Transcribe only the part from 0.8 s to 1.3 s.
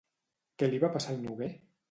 va passar al